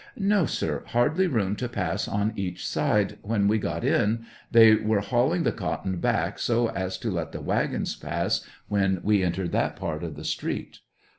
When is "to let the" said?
6.97-7.39